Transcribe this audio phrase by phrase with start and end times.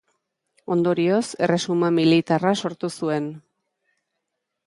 [0.75, 3.27] Ondorioz, erresuma militarra sortu zuen.